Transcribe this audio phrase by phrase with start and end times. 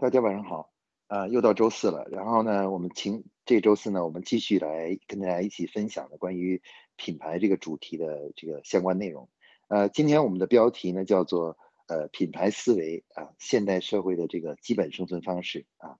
[0.00, 0.70] 大家晚上好，
[1.08, 2.06] 啊，又到周四了。
[2.12, 6.62] 然后呢，我们请这周四呢，我们继续来跟大家一起分享的关于
[6.94, 9.28] 品牌这个主题的这个相关内容。
[9.66, 11.58] 呃，今天我们的标题呢叫做
[11.88, 15.98] 呃品牌思维啊，现代社会的这个基本生存方式啊。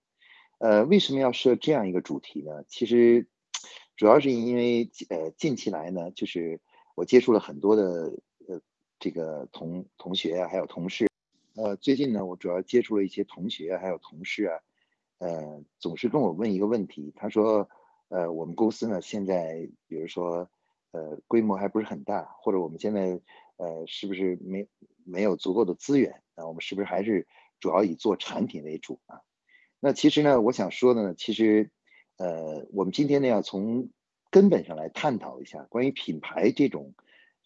[0.58, 2.62] 呃，为什么要设这样一个主题呢？
[2.68, 3.26] 其实
[3.96, 6.60] 主要是因为呃近期来呢，就是
[6.94, 8.12] 我接触了很多的
[8.46, 8.60] 呃
[9.00, 11.07] 这个同同学啊，还有同事。
[11.58, 14.60] 呃，最近呢，我主要接触了一些同学还有同事啊，
[15.18, 17.68] 呃，总是跟我问一个问题，他说，
[18.10, 20.48] 呃，我们公司呢现在，比如说，
[20.92, 23.20] 呃，规模还不是很大，或者我们现在，
[23.56, 24.68] 呃，是不是没
[25.02, 26.46] 没有足够的资源啊？
[26.46, 27.26] 我们是不是还是
[27.58, 29.22] 主要以做产品为主啊？
[29.80, 31.72] 那其实呢，我想说的呢，其实，
[32.18, 33.88] 呃，我们今天呢要从
[34.30, 36.94] 根本上来探讨一下关于品牌这种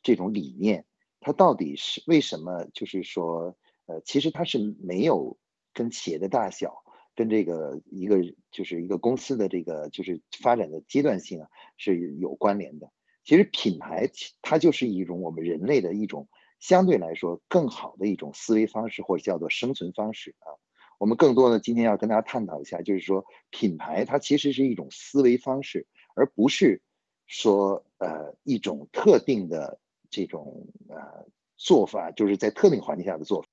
[0.03, 0.84] 这种理念，
[1.19, 3.56] 它到底是为什么，就是说。
[3.93, 5.37] 呃，其实它是没有
[5.75, 6.83] 跟企业的大小，
[7.15, 8.21] 跟这个一个
[8.51, 12.91] 就是一个公司的这个就是发展的阶段性啊是有关联的。
[13.23, 20.56] 其实品牌它就是一种我们人类的一种相对来说更好的一种思维方式，或者叫做生存方式啊。
[20.99, 26.81] 我们更多的今天要跟大家探讨一下，就是说品牌它其实是一种思维方式，而不是
[27.27, 33.49] 说呃一种特定的这种呃做法，就是在特定环境下的做法。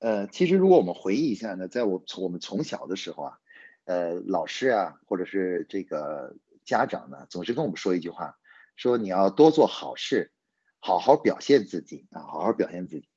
[0.00, 3.38] 呃，其实如果我们回忆一下呢，在我从我们从小的时候啊，
[3.84, 8.36] 呃，老师啊，或者是这个家长呢，总是跟我们说一句话，
[8.76, 10.30] 说你要多做好事，
[10.78, 13.08] 好好表现自己啊，好好表现自己。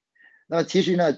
[0.47, 1.15] 那么其实呢，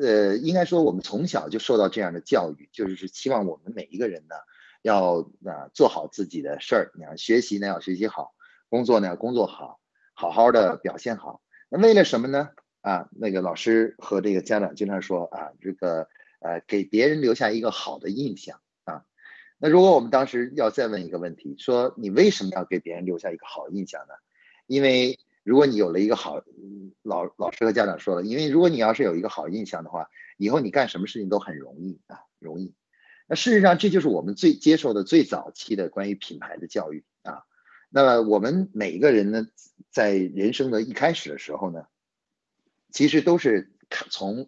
[0.00, 4.36] 呃，应该说我们从小就受到这样的教育，就是希望我们每一个人呢，
[4.80, 8.34] 要啊做好自己的事儿，你要学习呢要学习好，
[8.70, 9.80] 工作呢要工作好，
[10.14, 11.42] 好好的表现好。
[11.68, 12.48] 那为了什么呢？
[12.84, 16.06] 啊，那个老师和这个家长经常说啊，这个
[16.40, 19.06] 呃，给别人留下一个好的印象啊。
[19.56, 24.12] 那如果我们当时要再问一个问题，说你为什么要给别人留下一个好印象呢？
[24.66, 26.42] 因为如果你有了一个好，
[27.00, 32.74] 老老师和家长说了，因为如果你要是有一个好印象的话，以后你干什么事情都很容易啊，容易。
[33.26, 37.44] 那事实上，这就是我们最接受的最早期的关于品牌的教育啊。
[37.88, 39.46] 那么我们每一个人呢，
[39.90, 41.86] 在人生的一开始的时候呢。
[42.94, 43.72] 其实都是
[44.08, 44.46] 从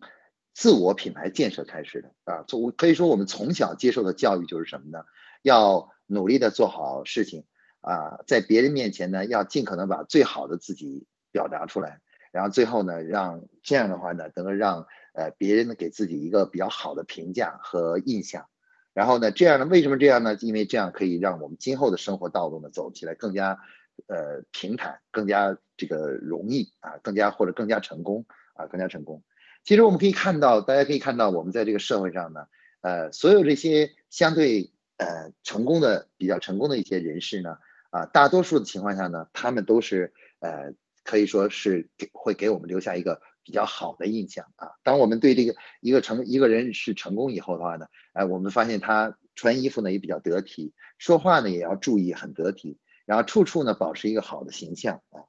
[0.55, 5.05] 自我品牌建设开始的啊，从可以说我们从小接受的教育就是什么呢？
[5.43, 7.45] 要努力的做好事情
[7.81, 18.47] 啊，在别人面前呢，要尽可能把最好的自己表达出来，然后最后呢，让这样的话呢，能够让呃别人呢给自己一个比较好的评价和印象，
[18.95, 20.37] 然后呢，这样呢，为什么这样呢？
[20.41, 23.59] 因为这样可以让我们今后的生活道路呢走起来更加。
[24.07, 28.25] 呃，平坦更加这个容易啊，更加或者更加成功
[28.55, 29.23] 啊，更加成功。
[29.65, 32.47] 其实我们可以看到，大家可以看到，我们在这个社会上呢，
[32.83, 37.59] 呃，所有这些相对呃成功的、比较成功的一些人士呢，
[37.91, 44.69] 啊，大多数的情况下呢，他们都是呃，可以说是给会给我们留下一个比较好的印象啊。
[44.85, 52.79] 当我们对这个一个成一个人是成功以后的话呢，哎，我们发现他穿衣服呢也比较得体，说话呢也要注意很得体。
[53.07, 55.25] 然后处处呢保持一个好的形象啊，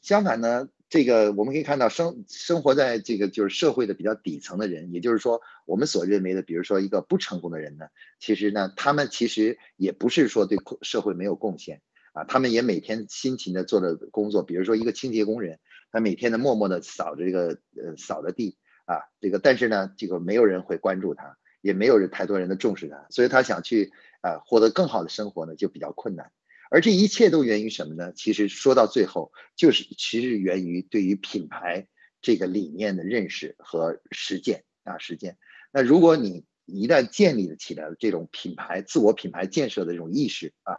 [0.00, 7.86] 相反呢，这个我们可以看到生生活在这个就是社会的比较底层的人，也就是说我们所认为的，比如说一个不成功的人呢，
[8.18, 11.82] 其实呢，他们其实也不是说对社会没有贡献
[12.14, 26.32] 啊，他们也每天辛勤的做着工作，比如说一个清洁工人，他每天呢默默的扫着这个呃扫着地啊，这个但是呢，这个没有人会关注他，也没有人太多人的重视他，所以他想去啊获得更好的生活呢，就比较困难。
[26.72, 28.14] 而这一切都源于什么呢？
[28.16, 31.86] 其实说到最后，就是其实源于对于品牌
[32.22, 35.36] 这个理念的认识和实践啊，实践。
[35.70, 40.78] 那如果你一旦建立起来这种品牌自我品牌建设的这种意识啊，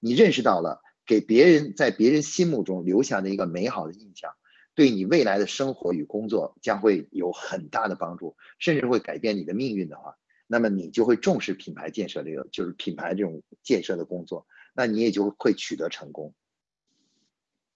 [0.00, 4.32] 你认识到了给别人在别人心目中留下的一个美好的印象，
[4.74, 10.16] 对你未来的生活与工作将会有很大的帮助，甚至会改变你的命运的话，
[10.46, 14.46] 那么你就会重视品牌建设这个，就是品牌这种建设的工作。
[14.74, 16.34] 那你也就会取得成功。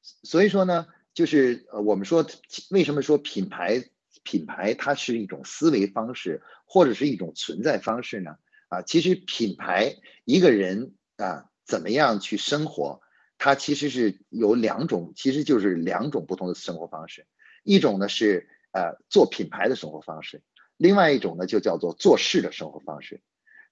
[0.03, 2.27] 所以说呢，就是呃，我们说
[2.71, 3.89] 为什么说品牌
[4.23, 8.37] 品牌它是一种思维方式或者是一种存在方式呢？
[8.69, 13.01] 啊，其实品牌一个人啊怎么样去生活，
[13.39, 17.27] 它其实是有两种，其实就是两种不同的生活方式。
[17.65, 20.43] 一种呢是呃做品牌的生活方式，
[20.77, 23.21] 另外一种呢就叫做做事的生活方式。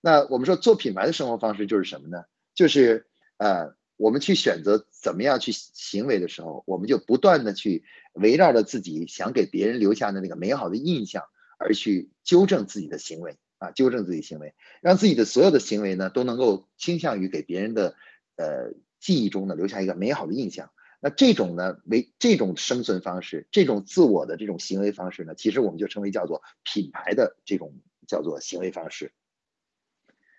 [0.01, 2.25] 那我们说做品牌的生活方式就是什么呢？
[2.55, 3.07] 就是
[3.39, 7.85] 呃，我们去选择怎么样去行为的时候，我们就不断的去
[8.15, 11.25] 围绕着自己想给别人留下的那个美好的印象
[11.59, 17.95] 而去纠正自己的行为啊，纠正自己行为，让自己的所有的行为呢都能够倾向于给别人的
[18.37, 20.71] 呃记忆中呢留下一个美好的印象。
[20.99, 27.75] 那这种呢为这种生存方式，这种自我的这种行为方式呢，其实我们就称为叫做品牌的这种
[28.09, 29.13] 叫做行为方式。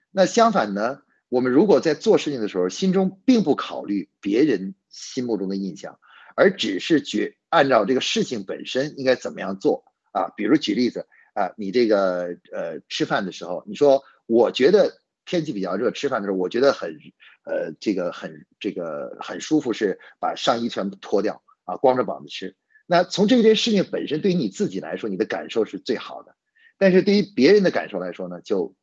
[0.09, 6.00] 那相反呢，我们如果在做事情的时候，心中并不考虑别人心目中的印象，
[6.35, 9.83] 而只是觉按照这个事情本身应该怎么样做
[10.13, 10.29] 啊？
[10.38, 16.97] 比如举例子啊，你这个呃吃饭的时候，你说我觉得天气比较热，吃饭的时候我觉得很
[17.44, 22.56] 呃这个很这个很舒服，是把上衣全部脱掉啊，光着膀子吃。
[22.85, 26.35] 那从这件事情本身对于你自己来说，你的感受是最好的，
[26.77, 28.75] 但是对于别人的感受来说呢，就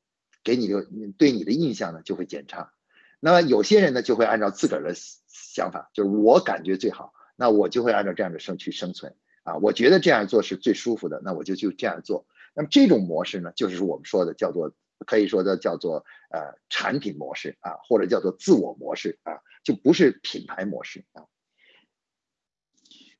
[0.45, 0.87] 给你的
[1.19, 2.73] 对你的印象呢就会减差。
[3.19, 7.13] 那么有些人呢就会按照自个儿的想法，就是我感觉最好。
[7.37, 12.27] 那我就会按照这样的生去生存啊，我觉得这样做是最舒服的，那我就就这样做。
[12.55, 14.73] 那么这种模式呢，就是我们说的叫做
[15.05, 21.25] 可以说的叫做呃产品模式啊，或者叫做自我模式啊，就不是品牌模式啊。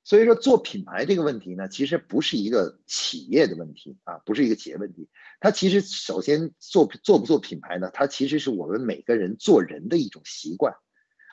[0.05, 5.09] 所以说做品牌这个问题呢，其实不是一个企业的问题啊，不是一个企业问题。
[5.41, 10.75] 它其实首先做做不做品牌呢，它其实是我们每个人做人的一种习惯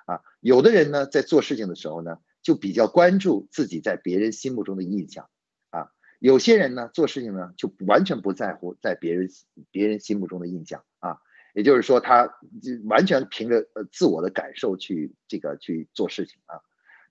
[0.07, 0.21] 啊。
[0.39, 2.17] 有的人呢，在做事情的时候呢。
[2.43, 5.29] 就比较关注自己在别人心目中的印象，
[5.69, 9.29] 啊，有些人呢做事情呢就完全不在乎在别人
[9.69, 11.19] 别人心目中的印象啊，
[11.53, 12.27] 也就是说他
[12.85, 16.57] 完全凭着呃自我的感受去这个去做事情啊。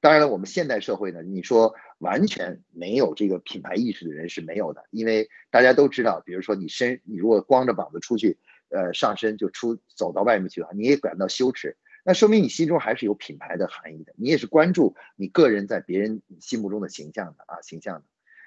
[0.01, 8.39] 当然了，我们现代社会呢，你说完全没有这个品牌意识的人是没有的，因为大家都知道，比如说你身你如果光着膀子出去，
[8.71, 11.77] 呃上身就出走到外面去了，你也感到羞耻。
[12.03, 18.05] 那说明你心中还是有品牌的含义的，你也是关注你个人在别人心目中的形象的啊形象的。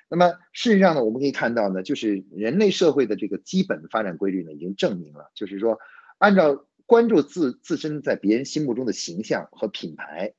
[0.10, 5.80] 那么事实上呢，我们可以看到呢，就是人类社会的这个基本的发展规律呢，已经证明了，就是说，
[6.18, 10.34] 按照关注自自身在别人心目中的形象和品牌，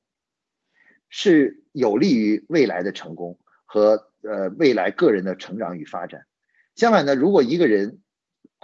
[1.09, 6.25] 是有利于未来的成功和呃未来个人的成长与发展。
[6.75, 8.01] 相反呢，如果一个人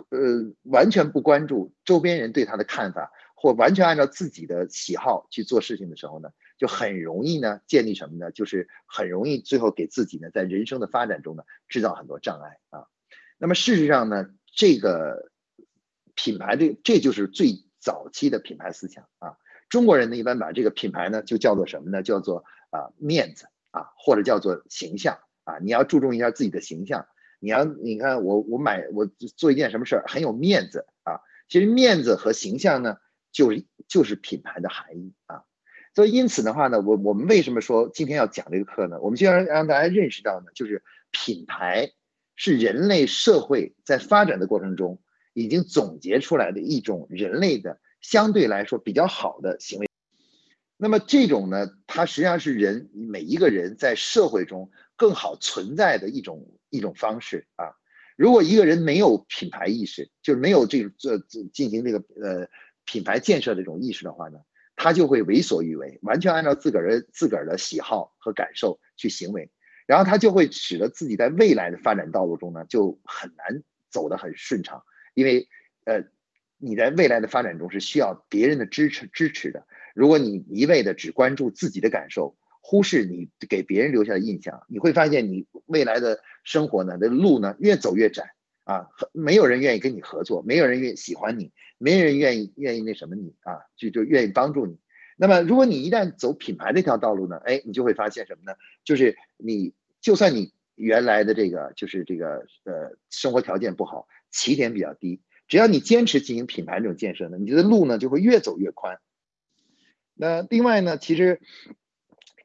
[0.10, 8.32] 呃完全不关注周边人对他的看法，或完全按照自己的喜好去做事情的时候呢，就很容易呢建立什么呢？
[8.32, 12.86] 就是很容易最后给自己呢在人生的发展中呢制造很多障碍啊。
[13.38, 15.32] 那么事实上呢，这个
[16.16, 19.38] 品牌这这就是最早期的品牌思想啊。
[19.72, 22.04] 中国人呢一般把这个品牌呢就叫做什么呢？
[22.04, 25.58] 叫做啊面子啊，或者叫做形象啊。
[25.64, 27.08] 你要注重一下自己的形象，
[27.40, 31.22] 你要你看我我买我做一件什么事儿很有面子啊。
[31.50, 32.98] 其实面子和形象呢。
[33.34, 35.44] 就是就是品牌的含义啊，
[35.96, 39.00] 所以因此的话呢，我我们为什么说今天要讲这个课呢？
[39.00, 41.94] 我们就要让大家认识到呢，就是品牌
[42.36, 45.02] 是人类社会在发展的过程中
[45.32, 49.88] 已经总结出来的一种人类的相对来说比较好的行为。
[50.78, 57.74] 那么这种呢，它实际上是人每一个人在社会中更好存在的一种一种方式啊。
[58.18, 61.18] 如果一个人没有品牌意识，就是没有这个这
[61.54, 62.48] 进行这个呃。
[62.84, 64.40] 品牌建设这种意识的话呢，
[64.76, 69.52] 他就会为所欲为，完全按照自个儿的自个儿的喜好和感受去行为，
[69.86, 74.84] 然后他就会使得自己在未来的发展道路中呢就很难走得很顺畅，
[75.14, 75.48] 因为
[75.86, 76.04] 呃
[76.62, 79.66] 你在未来的发展中是需要别人的支持支持的。
[79.96, 88.34] 如果你一味的只关注自己的感受，忽视你给别人留下的印象，你会发现你未来的生活呢的路呢越走越窄。
[88.64, 94.78] 啊，没有人愿意跟你合作，没有人愿意喜欢你，没人愿意愿意那什么你啊，就就愿意帮助你。
[95.18, 98.56] 那么，如果你一旦走品牌这条道路呢，哎，你就会发现什么呢？
[98.86, 109.02] 就是你就算你原来的这个就是这个呃生活条件不好，起点比较低，只要你坚持进行品牌这种建设呢，你的路呢就会越走越宽。
[110.14, 111.42] 那另外呢，其实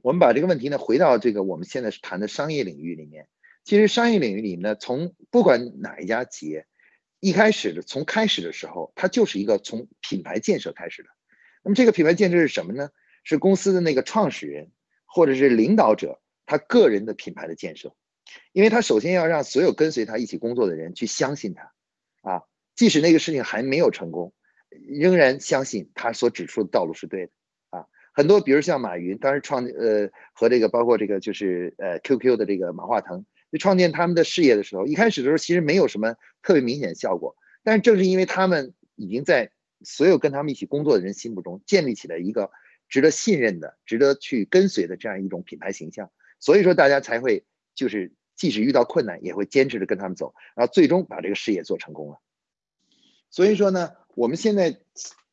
[0.03, 3.29] 我们把这个问题呢回到这个我们现在谈的商业领域里面。
[3.63, 6.67] 其实商业领域里呢，从不管哪一家企业，
[7.21, 11.09] 一开始的从开始的时候，它就是一个从品牌建设开始的。
[11.63, 12.91] 那么这个品牌建设是什么呢？
[13.23, 14.73] 是公司的那个创始人
[15.05, 17.95] 或者是领导者他个人的品牌的建设，
[18.51, 21.73] 因为他首先要让所有跟随他一起工作的人去相信他，
[22.77, 24.33] 即使那个事情还没有成功，
[24.87, 27.33] 仍然相信他所指出的道路是对的，
[27.71, 33.27] 啊，很多比如像马云当时创呃和这个包括这个就是呃 QQ 的这个马化腾。
[33.59, 39.51] 创建他们的事业的时候，一开始的时候其实没有什么特别明显的效果，但是正是因为他们已经在
[39.83, 42.51] 所有跟他们一起工作的人心目中建立起来一个
[42.87, 52.21] 值得信任的、值得去跟随的这样一种品牌形象，所以说大家才会就是即使遇到困难也会坚持着跟他们走，然后最终把这个事业做成功了。
[53.31, 54.79] 所以说呢，我们现在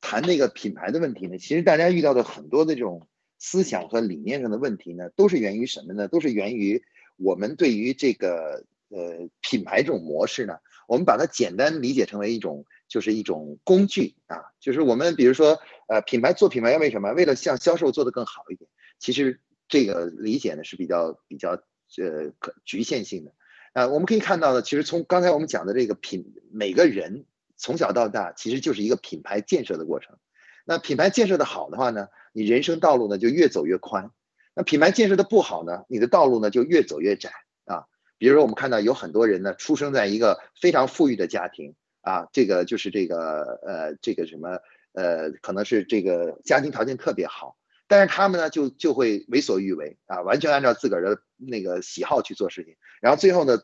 [0.01, 3.07] 谈那个品牌的问题呢，其实大家遇到的很多的这种
[3.39, 6.07] 思想和理念上的问题呢，都是源于什么呢？
[6.07, 6.83] 都是源于
[7.15, 10.57] 我们对于这个呃品牌这种模式呢，
[10.87, 17.13] 我们把它简单理解成为一种就是一种工具啊，就是我们比如说呃品牌做品牌要为什么？
[17.13, 18.69] 为了向销售做得更好一点。
[18.99, 21.51] 其实这个理解呢是比较比较
[21.97, 23.33] 呃可局限性的。
[23.73, 27.25] 啊，我们可以看到呢，其实从刚才我们讲的这个品，每个人
[27.63, 30.17] 从小到大其实就是一个品牌建设的过程。
[30.65, 34.09] 那品牌建设的好的话呢，你人生道路呢就越走越宽；
[34.53, 37.31] 那品牌建设的不好呢，你的道路呢就越走越窄
[37.63, 37.85] 啊。
[38.17, 44.59] 比如说，我们看到有很多人呢，出生在一个非常富裕的家庭啊，这个就是这个呃，这个什么
[44.91, 47.55] 呃，可能是这个家庭条件特别好。
[47.87, 53.61] 但是他们呢，就就会为所欲为啊，完全按照自个儿的那个喜好去做事情，然后最后呢，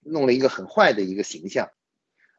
[0.00, 1.68] 弄了一个很坏的一个形象。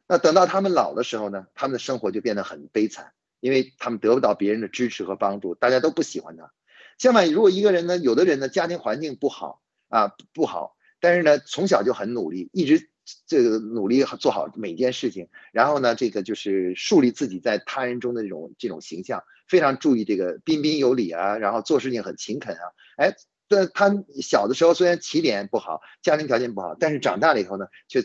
[0.07, 6.51] 那等到他们老的时候呢，他们的生活就变得很悲惨，因为他们得不到别人的支持和帮助，大家都不喜欢他。
[6.97, 12.89] 相反，如果一个人呢，有的人呢，家庭环境不好啊，不好，但是呢，从小就很努力，一直
[13.27, 19.23] 这个努力做好每件事情，然后呢，这个就是树立自己在他人中的这种这种形象。
[19.47, 22.63] 非常注意这个彬彬有礼啊，然后做事情很勤恳啊。
[22.97, 23.15] 哎，
[23.47, 28.01] 但他小的时候虽然起点不好，家庭条件不好，但是长大了以后呢，却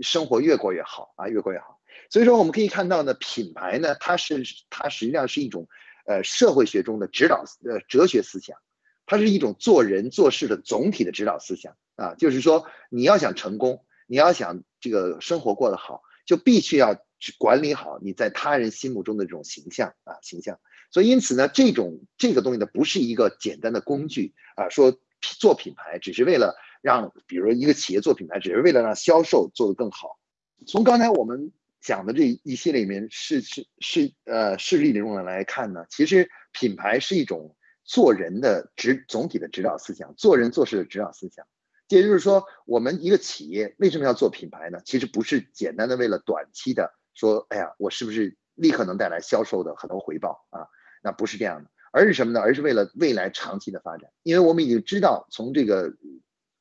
[0.00, 1.80] 生活越过越好啊，越过越好。
[2.10, 5.66] 所以说我们可以看到呢，品牌呢，它是它实际上是一种
[6.06, 8.58] 呃社会学中的指导呃哲学思想，
[9.06, 12.14] 它是一种做人做事的总体的指导思想啊。
[12.14, 20.58] 就是说你要想成功，你要想这个生活过得好，就必须要去管理好你在他人心目中的这种形象啊形象。
[20.92, 24.68] 所以，因此呢，这种这个东西呢，不是一个简单的工具啊。
[24.68, 30.18] 说做品牌只是为了让，比如一个企业做品牌，只是为了让销售做得更好。
[30.66, 41.46] 从刚才我们讲的这一系列里面，是是是呃事例中的来看呢，其实品牌是一种做人的指总体的指导思想，做人做事的指导思想。
[41.88, 44.80] 也就是说，我们一个企业为什么要做品牌呢？
[44.84, 50.68] 其实不是简单的为了短期的说，哎呀，我是不是立刻能带来销售的很多回报啊？
[51.02, 52.40] 那不是这样的，而是什么呢？
[52.40, 54.10] 而是为了未来长期的发展。
[54.22, 55.92] 因为我们已经知道，从这个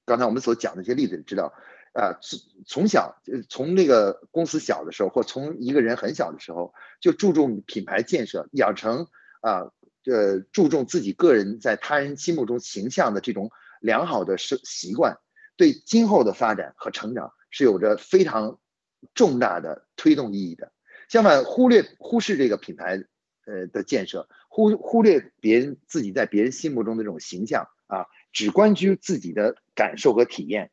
[0.05, 1.53] 刚才我们所讲的一些例子知道，
[1.93, 9.07] 啊，从从小从那个公司小的时候，或从一个人很小的时候，就注重品牌建设，养成
[9.41, 9.71] 啊，
[10.05, 15.17] 呃，注重自己个人在他人心目中形象的这种良好的生习惯，
[15.55, 18.60] 对今后的发展和成长是有着非常
[19.13, 20.71] 重大的推动意义的。
[21.10, 23.03] 相反，忽略忽视这个品牌。
[23.45, 30.71] 呃的建设，忽忽略别人自己在别人心目中的这种形象啊，只关注自己的感受和体验。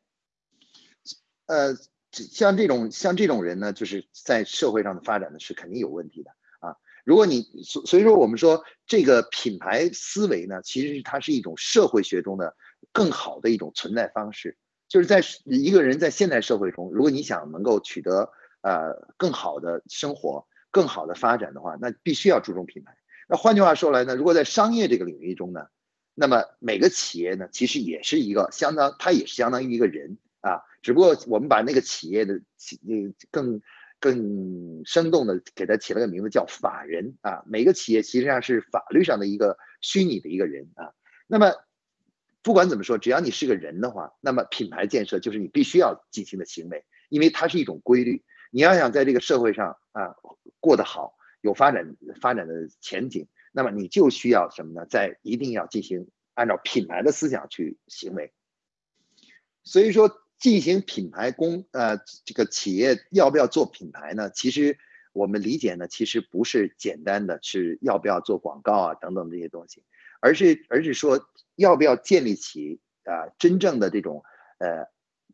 [1.47, 1.75] 呃，
[2.11, 6.75] 像这种像这种人呢，就是在社会上的发展呢是肯定有问题的啊。
[7.03, 12.55] 如果你所所以说我们说这个品牌思维呢，其实它是一种社会学中的
[12.91, 14.57] 更好的一种存在方式，
[14.87, 20.45] 就是在一个人在现代社会中，如果你想能够取得呃更好的生活。
[20.71, 22.95] 更好的发展的话，那必须要注重品牌。
[23.27, 25.67] 那换句话说来呢，如果在商业这个领域中呢，
[26.15, 30.61] 那么每个企业呢，其实也是一个相当，它也是相当于一个人啊。
[30.81, 32.79] 只不过我们把那个企业的企
[33.31, 33.61] 更
[33.99, 37.43] 更生动的给它起了个名字叫法人啊。
[37.45, 40.93] 每个企业实际上是法律上的一个虚拟的一个人啊。
[41.27, 41.53] 那么
[42.41, 48.23] 不管怎么说，只要你是个人的话，那么品牌建设就是你必须要进行的行为，因为它是一种规律。
[48.49, 50.15] 你要想在这个社会上啊
[50.59, 54.85] 过得好，有发展发展的前景，那么你就需要什么呢？
[54.85, 58.33] 在一定要进行按照品牌的思想去行为。
[59.63, 64.29] 所以说，进行品牌公呃这个企业要不要做品牌呢？
[64.29, 64.77] 其实
[65.11, 69.83] 我们理解呢，其实不是简单的是要不要做广告啊等等这些东西，
[70.21, 74.23] 而是而是说要不要建立起啊真正的这种
[74.59, 74.87] 呃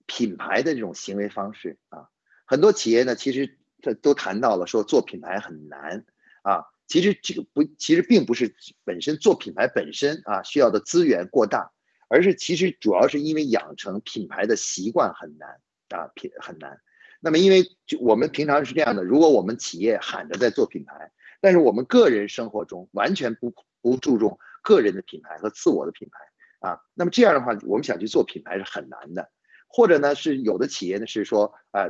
[0.08, 2.10] 品牌的这种行为方式啊。
[2.46, 6.04] 很多企业呢，其实这都谈到了说做品牌很难
[6.42, 6.66] 啊。
[6.88, 11.72] 其实这个不，其实并不是本身做品牌本身啊需要的资源过大，
[12.10, 15.50] 而是其实主要是因为养成品牌的习惯很难
[15.90, 16.80] 啊，品很难。
[17.20, 21.12] 那么因为就我们平常是这样的，如果我们企业喊着在做品牌，
[21.42, 29.30] 但是我们个人生活中完全不不注重个人的品牌和自我的品牌啊，那么这样的话，我们想去做品牌是很难的。
[29.76, 31.88] 或者呢，是有的企业呢是说，啊，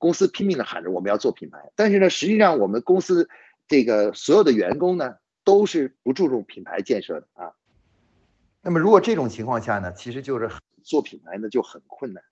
[0.00, 3.28] 公司拼命的喊着我们要做品牌，但是呢，实际上我们公司
[3.68, 7.52] 这个所有的员工呢都是不注重品牌建设的啊。
[8.62, 10.50] 那么如果这种情况下呢，其实就是
[10.82, 12.24] 做品牌呢就很困难。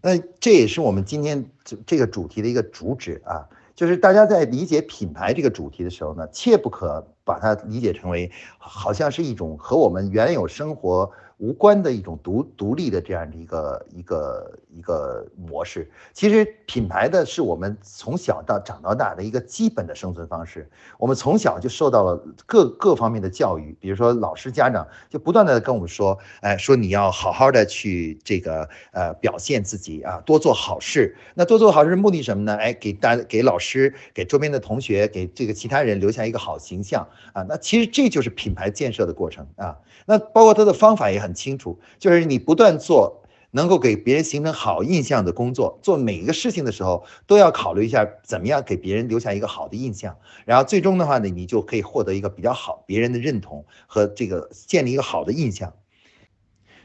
[0.00, 3.46] 那这也是我们今天这这个主题的一个主旨啊，
[3.80, 11.10] 就是大家在理解品牌这个主题的时候呢，切不可把它理解成为好像是一种和我们原有生活。
[11.40, 20.68] 无关的一种独独立的这样的一个一个一个模式，其实品牌的是我们从小到长到大的一个基本的生存方式。
[20.98, 31.16] 我们从小就受到了各各方面的教育，比如说老师、家长就不断的跟我们说，哎，说你要好好的去这个呃表现自己啊，多做好事。
[31.34, 32.54] 那多做好事目的什么呢？
[32.54, 37.42] 哎，给大给老师、给周边的同学、给这个其他人留下一个好形象啊。
[37.48, 39.78] 那其实这就是品牌建设的过程啊。
[40.04, 43.22] 那包括它的方法也很很清楚，就是你不断做
[43.52, 55.72] 能够给别人形成好印象的工作，做每一个事情的时候都要考虑一下怎么样给别人留下一个好的印象，然后最终的话呢，你就可以获得一个比较好别人的认同和这个建立一个好的印象。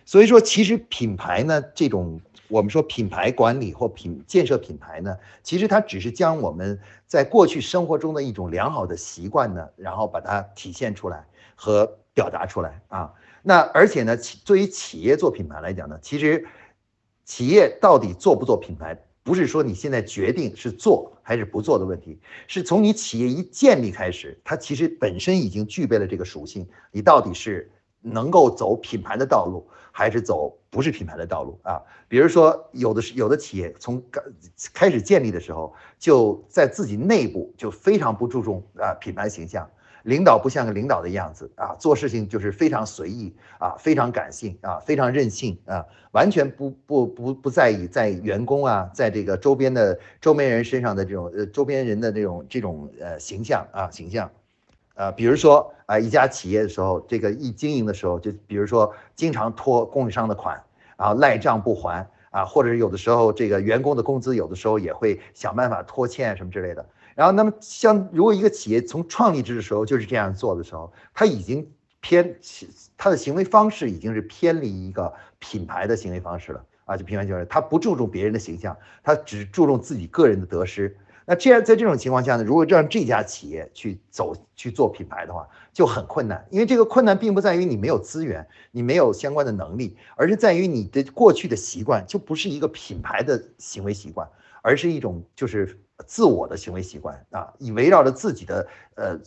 [0.06, 11.26] 所以说，其实品牌呢，这种我们说品牌管理或品建设品牌呢，其实它只是将我们在过去生活中的一种良好的习惯呢，然后把它体现出来
[11.56, 11.98] 和。
[12.16, 13.12] 表达出来啊，
[13.48, 16.48] 那而且呢，企作为企业做品牌来讲呢，其实
[17.26, 26.68] 企业到底做不做品牌，不是说你现在决定是做还是不做的问题，是从你企业一建立开始，它其实本身已经具备了这个属性。
[26.92, 27.70] 你到底是
[28.02, 31.80] 能够走品牌的道路，还是走不是品牌的道路啊？
[32.08, 34.04] 比如说，有的是有的企业从
[34.74, 39.70] 开始建立的时候，就在自己内部就非常不注重啊品牌形象。
[40.06, 54.30] 领导不像个领导的样子啊，做事情就是非常随意啊，非常感性啊，非常任性啊，完全不不不不在意在员工啊，在这个周边的周边人身上的这种呃周边人的这种这种呃形象啊形象，
[54.94, 60.62] 呃，比如说啊一家企业的时候，这个一经营的时候，就比如说经常拖供应商的款，
[60.98, 66.86] 然后赖账不还啊，或者有的时候这个员工的工资有的时候也会想办法拖欠什么之类的。
[67.16, 71.66] 然后，那么像如果一个企业从创立之的时候就是这样做的时候，它已经
[72.02, 72.38] 偏，
[72.98, 80.96] 它的行为方式已经是偏离一个品牌的行为方式了啊，就品牌就是它不注重别人的形象，它只注重自己个人的得失。
[81.28, 94.30] 那这样在这种情况下呢，如果让这家企业去走去做品牌的话，就很困难，因为这个困难并不在于你没有资源，你没有相关的能力，而是在于你的过去的习惯就不是一个品牌的行为习惯，
[94.66, 95.80] 而是一种就是。
[96.06, 99.18] 自我的行为习惯啊，以围绕着自己的呃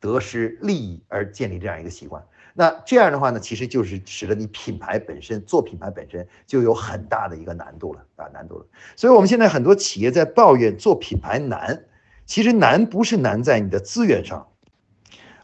[0.00, 2.20] 得失利益而建立这样一个习惯，
[2.52, 8.66] 那这样的话呢，其实就是使得你品牌本身做品牌本身就有很大的一个难度了啊，难度了。
[8.96, 11.84] 所以我们现在很多企业在抱怨做品牌难，
[12.26, 14.48] 其实难不是难在你的资源上，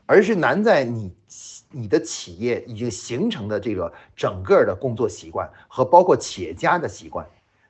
[0.06, 1.14] 而是难在你
[1.70, 7.24] 你的企业已经形成的这个整个的工作习惯和包括企业家的习惯。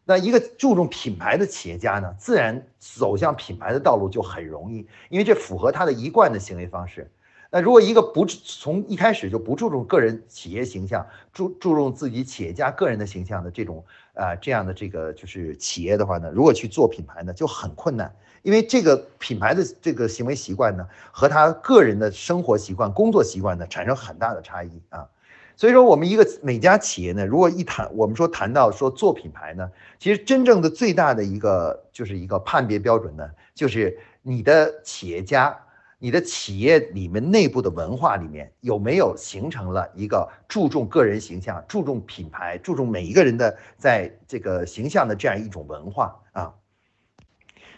[0.05, 7.11] 那一个注重品牌的企业家呢，自然走向品牌的道路就很容易，因为这符合他的一贯的行为方式。
[7.55, 13.85] 那如果一个不从一开始就不注重个人企业形象，注注重自己企业家个人的形象的这种
[14.15, 18.11] 啊这样的这个就是企业的话呢，如果去做品牌呢就很困难，
[18.43, 25.07] 因为这个品牌的这个行为习惯呢和他个人的生活习惯、工作习惯呢产生很大的差异啊。
[25.63, 35.57] 所以说，我们一个每家企业呢，如果一谈，我们说谈到说做品牌呢，其实真正的最大的一个就是一个判别标准呢，就是你的企业家，
[36.01, 46.53] 你的企业里面内部的文化里面有没有形成了一个注重个人形象、注重品牌、注重每一个人的在这个形象的这样一种文化啊。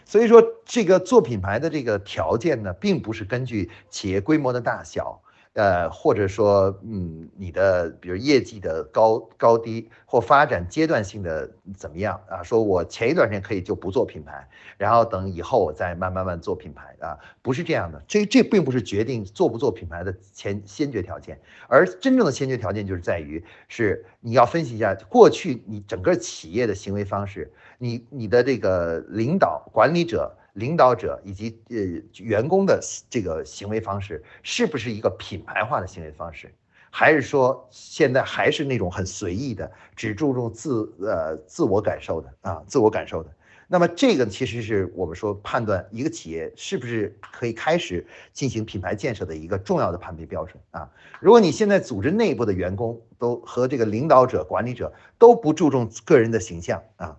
[0.05, 5.21] 所以说，这个做品牌的这个条件呢，并不是根据企业规模的大小。
[5.55, 12.43] 呃，或者说，嗯，你的比如业绩的高高低或发展阶段性的怎么样啊？
[12.43, 14.45] 说我前一段时间可以就不做品牌，
[14.77, 18.03] 然后等以后我再慢慢慢做品牌啊，不是这样的。
[18.05, 21.39] 这这并不是决定做不做品牌的前先决条件，
[21.69, 30.35] 而真正的先决条件就是在于是你要分析一下过去你整个企业的行为方式，你你的这个领导管理者。
[30.55, 31.77] 领导者以及呃
[32.23, 36.53] 员工的这个行为方式是不是一个品牌化的行为方式，
[36.89, 43.29] 还是说现在还是那种很随意的，只注重自呃自我感受的啊自我感受的？
[43.67, 50.89] 那么这个其实是我们说判断一个企业是不是可以开始进行品牌建设的一个重要的判别标准啊。
[51.19, 57.17] 如果你现在组织内部的员工都和这个领导者管理者都不注重个人的形象啊。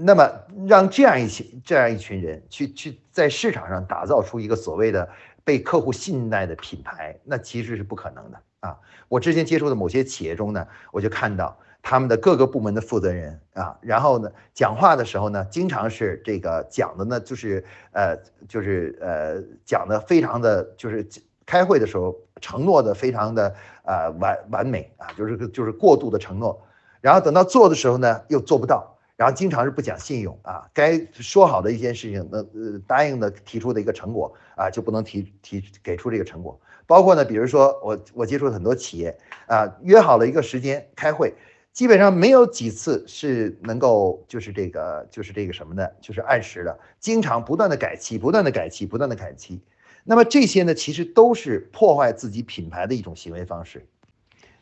[0.00, 0.28] 那么，
[0.66, 5.08] 让这样一群这样一群人去去在市场上打造出一个所谓的
[5.44, 8.76] 被客户信赖的品牌，那其实是不可能的啊！
[9.08, 18.16] 我之前接触的某些企业中呢，我就看到他们的各个部门的负责人啊，然后呢，讲话的时候呢，经常是这个讲的呢，就是呃，
[18.48, 21.06] 就是呃，讲的非常的，就是
[21.46, 23.54] 开会的时候承诺的非常的
[23.84, 26.60] 呃完完美啊，就是就是过度的承诺，
[27.00, 28.89] 然后等到做的时候呢，又做不到，
[29.20, 39.14] 然后经常是不讲信用啊，该说好的一件事情，那呃答应的提出的一个成果啊，就不能提提给出这个成果，包括呢，比如说我我接触很多企业
[39.46, 41.34] 啊，约好了一个时间开会。
[41.70, 49.60] 基本上没有几次是能够就是这个就是这个什么的，就是按时的，经常不断的改期，不断的改期，不断的改期。
[50.02, 53.86] 那么这些呢，其实都是破坏自己品牌的一种行为方式。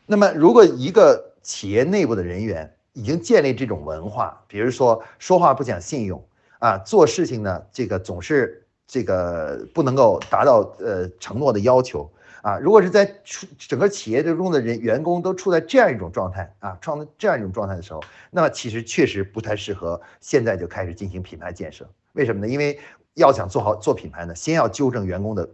[0.05, 6.21] 那么如果一个企业内部的人员已经建立这种文化，比如说说话不讲信用
[6.59, 12.11] 啊，做事情呢这个总是这个不能够达到呃承诺的要求。
[12.41, 21.85] 啊，如果是在处整个企业中的人员工都处在这样一种状态啊，创造这样一种状态的时候，那么其实确实不太适合现在就开始进行品牌建设。
[22.13, 22.47] 为什么呢？
[22.47, 22.79] 因为
[23.15, 25.49] 要想做好做品牌呢，先要纠正员工的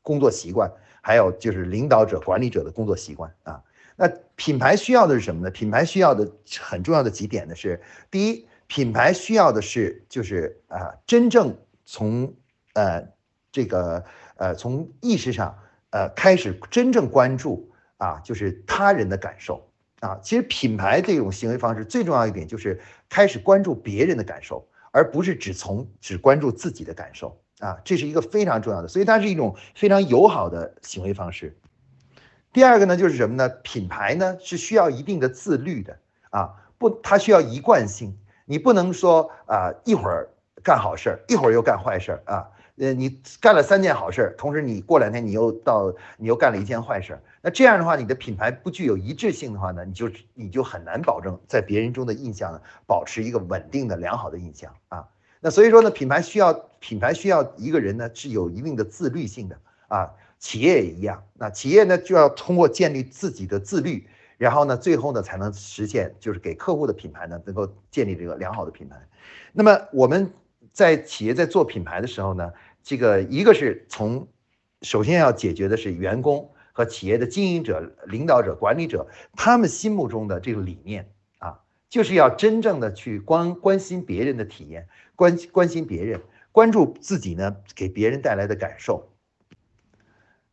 [0.00, 3.62] 工作习惯，还有就是领导者、管理者的工作习惯啊。
[3.96, 5.50] 那品牌需要的是什么呢？
[5.50, 12.34] 品牌需要的很重要的几点呢是：第一，品牌需要的是就是啊，真正从
[12.74, 13.06] 呃
[13.50, 14.04] 这个
[14.36, 15.58] 呃从意识上。
[15.94, 20.18] 呃，开始真正关注啊，就是他人的感受啊。
[20.22, 27.78] 其实品牌这种行为方式最重要一点就是开始关注别人的感受，而不是只从只关注自己的感受啊。
[27.84, 31.54] 这是一个非常重要的，所以它是一种非常友好的行为方式。
[32.52, 33.48] 第二个呢，就是什么呢？
[33.62, 35.96] 品牌呢是需要一定的自律的
[36.30, 38.16] 啊，不，它需要一贯性。
[38.44, 40.28] 你不能说啊，一会儿
[40.62, 42.48] 干好事儿，一会儿又干坏事儿啊。
[42.76, 55.06] 呃，你干了三件好事儿，同时你过两天你又到，你又干了一件坏事儿，那这样的话，你的品牌不具有一致性的话呢，你就你就很难保证在别人中的印象呢保持一个稳定的良好的印象啊。
[55.40, 60.10] 那所以说呢，品牌需要品牌需要一个人呢是有一定的自律性的啊，
[60.42, 68.96] 企业也一样，那企业呢就要通过建立自己的自律，然后呢最后呢才能实现就是给客户的品牌呢能够建立这个良好的品牌。
[69.54, 70.30] 那么我们。
[70.72, 72.50] 在企业在做品牌的时候呢，
[72.82, 74.26] 这个一个是从
[74.80, 89.11] 首先要解决的是员工和企业的经营者、领导者、管理者他们心目中的这个理念啊，就是要真正的去关关心别人的体验，关关心别人，关注自己呢给别人带来的感受。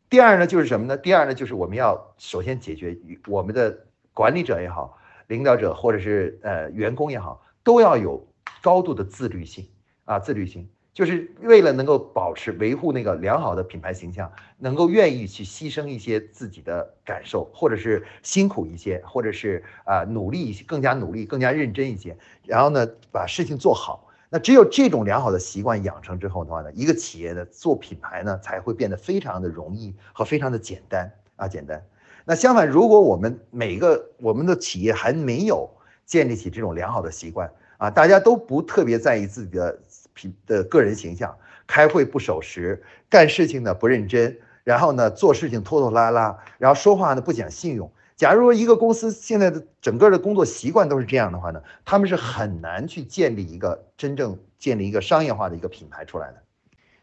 [0.10, 0.98] 第二呢就是什么呢？
[0.98, 8.28] 第二呢就是我们要首先解决我们的管理者也好，领导者或者是呃员工也好，都要有
[8.62, 9.68] 高度的自律性。
[10.06, 24.09] 啊，自律性就是为了能够保持维护那个良好的品牌形象，能够愿意去牺牲一些自己的感受，或者是辛苦一些，或者是啊努力一些，更加努力，更加认真一些，然后呢把事情做好。
[24.30, 31.84] 那只有这种良好的习惯养成之后的话呢，一个企业的做品牌呢才会变得非常的容易和非常的简单啊简单。
[32.26, 35.70] 那相反，如果我们每个我们的企业还没有
[36.06, 39.80] 建立起这种良好的习惯啊，大家都不特别在意自己的。
[40.12, 41.34] 品的个人形象，
[41.66, 47.90] 开会不守时，干事情呢不认真，然后呢做事情拖拖拉拉，然后说话呢不讲信用。
[48.20, 56.44] 假如说一个公司现在的整个的工作习惯都是这样的话呢，他们是很难去建立一个真正建立一个商业化的一个品牌出来的。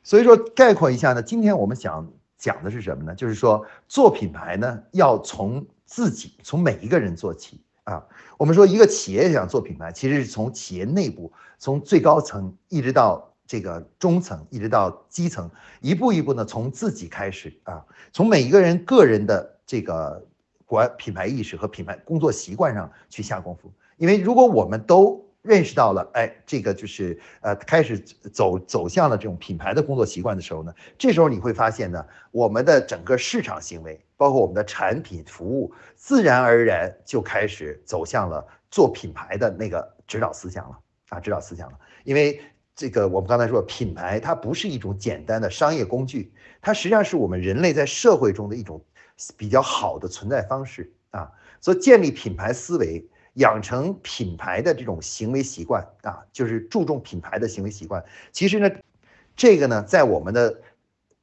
[0.02, 3.14] 所以说概括一下呢，今天我们想讲的是什么呢？
[3.14, 8.05] 就是说做品牌呢要从自己从每一个人做起啊。
[8.37, 11.33] 我们说一个企业想做品牌，其实是从企业内部。
[11.59, 15.50] 从最高层一直到这个中层，一直到基层，
[15.81, 20.22] 一步一步呢，从自己开始啊，从每一个人个人的这个
[20.66, 23.72] 管品牌意识和品牌工作习惯上去下功夫。
[23.96, 40.79] 因为如果我们都认识到了，哎，这个就是呃，开始走走向了这种品牌的工作习惯的时候呢，这时候你会发现呢，我们的整个市场行为，包括我们的产品服务，自然而然就开始走向了做品牌的那个指导思想了。
[41.11, 42.40] 啊，指导思想了，因为
[42.74, 48.85] 这个我们刚才说，品牌它不是一种简单的商业工具，它实际上是我们人类在社会中的一种
[49.37, 51.31] 比较好的存在方式啊。
[51.61, 58.05] 所以建立品牌思维，养成品牌的这种行为习惯啊，就是注重品牌的行为习惯。
[58.33, 58.70] 其实呢，
[59.35, 60.61] 这个呢，在我们的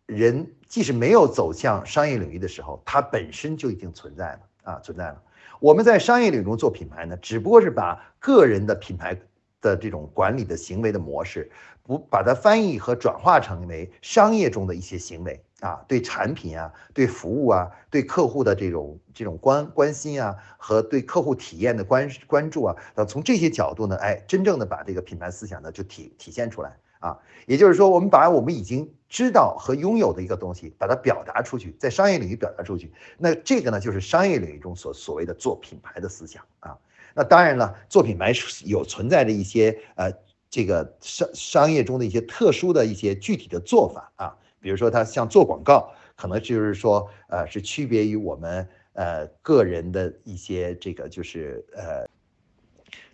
[0.06, 5.21] 人即使没有走向商业领域的时候，它本身就已经存在了啊，存在了。
[5.60, 9.17] 我们在商业领域中做品牌呢，只不过是把个人的品牌。
[9.63, 11.49] 的这种管理的行为的模式，
[11.84, 27.17] 不把它翻译和转化成为商业中的一些行为啊，对产品啊，对服务啊，对客户的这种这种关关心啊，和对客户体验的关关注啊，那从这些角度呢，哎，真正的把这个品牌思想呢就体体现出来啊。
[27.47, 36.78] 也就是说，我们把我们已经知道和拥有的一个东西，把它表达出去，在商业领域表达出去，那这个呢就是商业领域中所所谓的做品牌的思想啊。
[37.13, 38.34] 那当然了，做品牌
[38.65, 40.12] 有存在着一些呃
[40.49, 44.36] 这个商商业中的一些特殊的一些具体的做法啊。
[44.63, 52.08] 比如说，他像做广告，可能就是说，呃，是区别于我们呃个人的一些这个就是呃，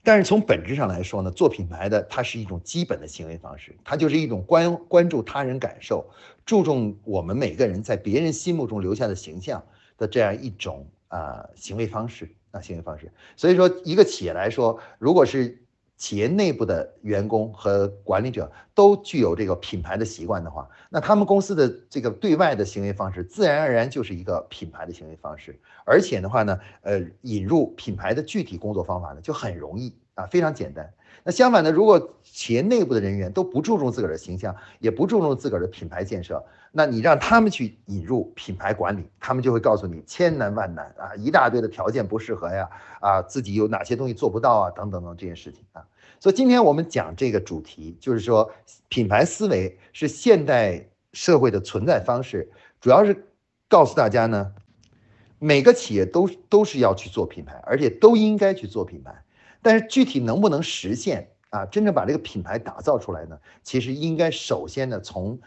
[0.03, 6.07] 但是从本质上来说呢，做品牌的它是一种基本的行为方式，它就是一种关关注他人感受，
[6.45, 9.63] 注重我们每个人在别人心目中留下的形象
[9.97, 13.11] 的这样一种啊行为方式啊行为方式。
[13.35, 15.59] 所以说，一个企业来说，如果是
[15.99, 25.59] 企业内部的员工和管理者都具有这个品牌的习惯的话，那他们公司的这个对外的行为方式，自然而然就是一个品牌的行为方式。
[25.85, 30.91] 而且的话呢，呃，引入品牌的具体工作方法呢，就很容易啊，非常简单。
[31.23, 42.69] 那相反的，如果企业内部的人员都不注重自个儿的形象，也不注重自个儿的品牌建设，那你让他们去引入品牌管理，他们就会告诉你千难万难啊，一大堆的条件不适合呀，
[43.01, 45.85] 啊，自己有哪些东西做不到啊，等等等这些事情啊。
[46.19, 48.49] 所以今天我们讲这个主题，就是说
[48.87, 53.27] 品牌思维是现代社会的存在方式，主要是
[53.67, 54.53] 告诉大家呢，
[55.37, 59.13] 每个企业都都是要去做品牌，而且都应该去做品牌。
[59.61, 61.65] 但是具体能不能实现啊？
[61.65, 63.39] 真正把这个品牌打造出来呢？
[63.63, 65.39] 其实应该首先呢，从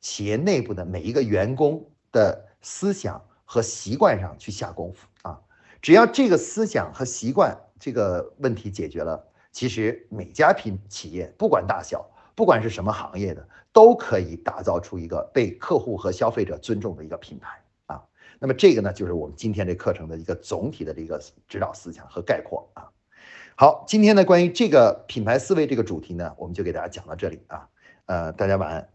[0.00, 5.40] 企业内部的每一个员工的思想和习惯上去下功夫啊。
[5.80, 18.02] 只要这个思想和习惯这个问题解决了，其实每家品企业不管大小，不管是什么行业的，都可以打造出一个被客户和消费者尊重的一个品牌啊。
[18.38, 22.88] 那么这个呢，就是我们今天这课程的一个总体的这个指导思想和概括啊。
[23.54, 27.68] 好，今天呢，关于这个品牌思维这个主题呢，我们就给大家讲到这里啊，
[28.06, 28.91] 呃，大家晚安。